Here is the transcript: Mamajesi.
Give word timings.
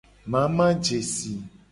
Mamajesi. 0.31 1.33